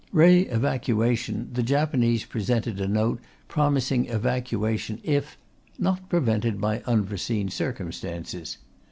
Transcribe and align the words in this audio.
Re 0.11 0.47
evacuation, 0.47 1.51
the 1.53 1.61
Japanese 1.61 2.25
presented 2.25 2.81
a 2.81 2.87
Note 2.87 3.21
promising 3.47 4.07
evacuation 4.07 4.99
if 5.03 5.37
"not 5.77 6.09
prevented 6.09 6.59
by 6.59 6.81
unforeseen 6.87 7.49
circumstances." 7.49 8.57